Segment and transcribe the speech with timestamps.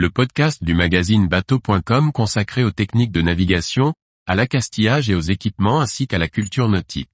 [0.00, 3.92] le podcast du magazine bateau.com consacré aux techniques de navigation,
[4.26, 7.10] à l'accastillage et aux équipements ainsi qu'à la culture nautique.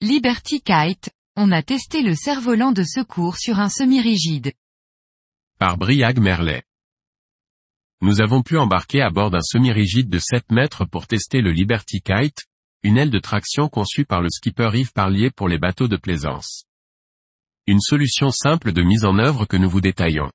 [0.00, 4.54] Liberty Kite, on a testé le cerf-volant de secours sur un semi-rigide.
[5.60, 6.64] Par Briag Merlet.
[8.00, 12.00] Nous avons pu embarquer à bord d'un semi-rigide de 7 mètres pour tester le Liberty
[12.00, 12.44] Kite,
[12.82, 16.64] une aile de traction conçue par le skipper Yves Parlier pour les bateaux de plaisance.
[17.66, 20.30] Une solution simple de mise en œuvre que nous vous détaillons.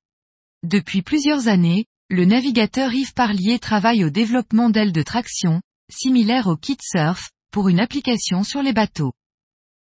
[0.64, 6.56] Depuis plusieurs années, le navigateur Yves Parlier travaille au développement d'ailes de traction, similaires au
[6.56, 9.12] kit surf, pour une application sur les bateaux.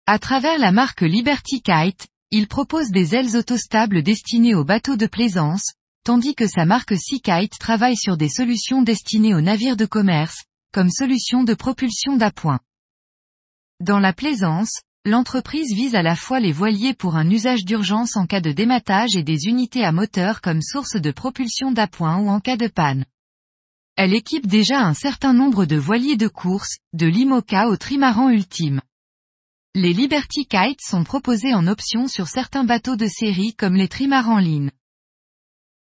[0.06, 5.06] À travers la marque Liberty Kite, il propose des ailes autostables destinées aux bateaux de
[5.06, 5.72] plaisance,
[6.04, 10.90] tandis que sa marque Seakite travaille sur des solutions destinées aux navires de commerce, comme
[10.90, 12.60] solution de propulsion d'appoint.
[13.80, 18.26] Dans la plaisance, l'entreprise vise à la fois les voiliers pour un usage d'urgence en
[18.26, 22.40] cas de dématage et des unités à moteur comme source de propulsion d'appoint ou en
[22.40, 23.04] cas de panne.
[23.96, 28.80] Elle équipe déjà un certain nombre de voiliers de course, de l'IMOCA au trimaran ultime.
[29.74, 34.38] Les Liberty Kites sont proposés en option sur certains bateaux de série comme les trimarans
[34.38, 34.70] Line.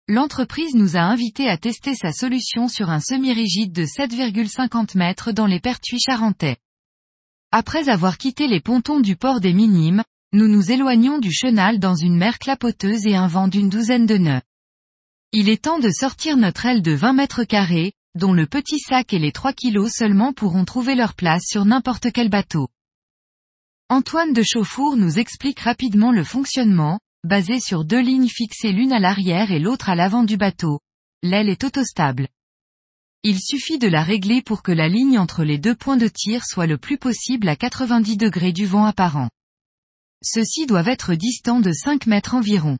[0.09, 5.47] L'entreprise nous a invités à tester sa solution sur un semi-rigide de 7,50 mètres dans
[5.47, 6.59] les Pertuis charentais.
[7.51, 11.97] Après avoir quitté les pontons du port des Minimes, nous nous éloignons du chenal dans
[11.97, 14.43] une mer clapoteuse et un vent d'une douzaine de nœuds.
[15.33, 19.13] Il est temps de sortir notre aile de 20 mètres carrés, dont le petit sac
[19.13, 22.69] et les 3 kilos seulement pourront trouver leur place sur n'importe quel bateau.
[23.89, 29.01] Antoine de Chauffour nous explique rapidement le fonctionnement, basé sur deux lignes fixées l'une à
[29.01, 30.81] l'arrière et l'autre à l'avant du bateau.
[31.23, 32.29] L'aile est autostable.
[33.25, 36.45] Il suffit de la régler pour que la ligne entre les deux points de tir
[36.45, 39.29] soit le plus possible à 90 degrés du vent apparent.
[40.23, 42.79] Ceux-ci doivent être distants de 5 mètres environ.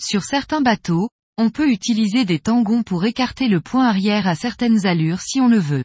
[0.00, 1.08] Sur certains bateaux,
[1.38, 5.48] on peut utiliser des tangons pour écarter le point arrière à certaines allures si on
[5.48, 5.84] le veut.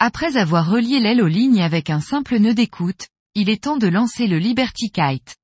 [0.00, 3.86] Après avoir relié l'aile aux lignes avec un simple nœud d'écoute, il est temps de
[3.86, 5.36] lancer le Liberty Kite.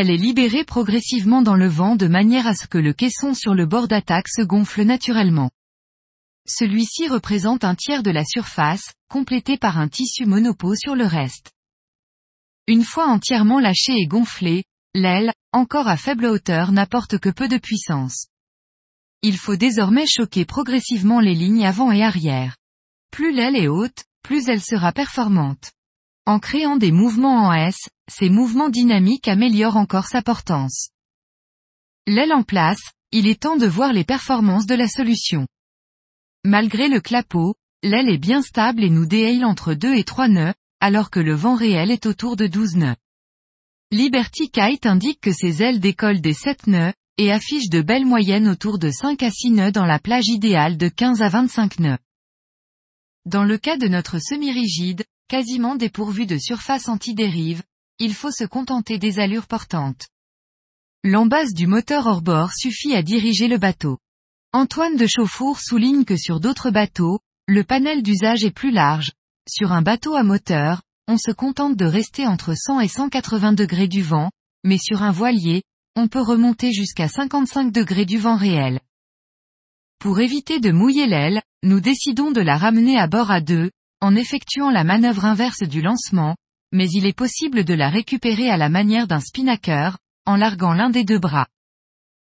[0.00, 3.52] Elle est libérée progressivement dans le vent de manière à ce que le caisson sur
[3.52, 5.50] le bord d'attaque se gonfle naturellement.
[6.46, 11.50] Celui-ci représente un tiers de la surface, complété par un tissu monopo sur le reste.
[12.68, 14.62] Une fois entièrement lâchée et gonflée,
[14.94, 18.28] l'aile, encore à faible hauteur n'apporte que peu de puissance.
[19.22, 22.56] Il faut désormais choquer progressivement les lignes avant et arrière.
[23.10, 25.72] Plus l'aile est haute, plus elle sera performante.
[26.28, 30.90] En créant des mouvements en S, ces mouvements dynamiques améliorent encore sa portance.
[32.06, 35.46] L'aile en place, il est temps de voir les performances de la solution.
[36.44, 40.52] Malgré le clapot, l'aile est bien stable et nous déhaille entre 2 et 3 nœuds,
[40.80, 42.96] alors que le vent réel est autour de 12 nœuds.
[43.90, 48.48] Liberty Kite indique que ses ailes décollent des 7 nœuds, et affiche de belles moyennes
[48.48, 51.98] autour de 5 à 6 nœuds dans la plage idéale de 15 à 25 nœuds.
[53.24, 57.62] Dans le cas de notre semi-rigide, quasiment dépourvu de surface anti-dérive,
[57.98, 60.08] il faut se contenter des allures portantes.
[61.04, 63.98] L'embase du moteur hors bord suffit à diriger le bateau.
[64.52, 69.12] Antoine de Chauffour souligne que sur d'autres bateaux, le panel d'usage est plus large.
[69.48, 73.88] Sur un bateau à moteur, on se contente de rester entre 100 et 180 degrés
[73.88, 74.30] du vent,
[74.64, 75.62] mais sur un voilier,
[75.96, 78.80] on peut remonter jusqu'à 55 degrés du vent réel.
[79.98, 84.14] Pour éviter de mouiller l'aile, nous décidons de la ramener à bord à deux, en
[84.14, 86.36] effectuant la manœuvre inverse du lancement,
[86.72, 90.90] mais il est possible de la récupérer à la manière d'un spinnaker, en larguant l'un
[90.90, 91.48] des deux bras.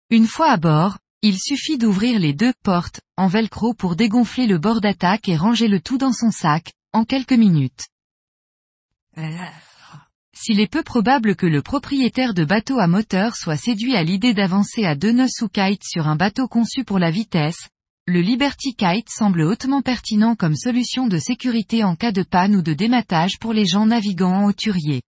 [0.09, 4.57] Une fois à bord, il suffit d'ouvrir les deux portes, en velcro pour dégonfler le
[4.57, 7.88] bord d'attaque et ranger le tout dans son sac, en quelques minutes.
[10.34, 14.34] S'il est peu probable que le propriétaire de bateau à moteur soit séduit à l'idée
[14.34, 17.68] d'avancer à deux nœuds sous kite sur un bateau conçu pour la vitesse,
[18.09, 22.63] le Liberty Kite semble hautement pertinent comme solution de sécurité en cas de panne ou
[22.63, 25.04] de dématage pour les gens naviguant en hauturier.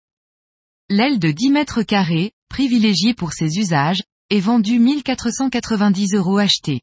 [0.87, 6.81] L'aile de 10 mètres carrés, privilégiée pour ses usages, est vendue 1490 euros achetés.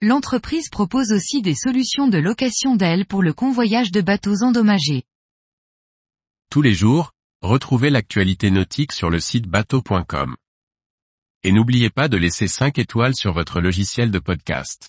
[0.00, 5.02] L'entreprise propose aussi des solutions de location d'ailes pour le convoyage de bateaux endommagés.
[6.50, 7.12] Tous les jours,
[7.42, 10.36] retrouvez l'actualité nautique sur le site bateau.com.
[11.42, 14.88] Et n'oubliez pas de laisser 5 étoiles sur votre logiciel de podcast.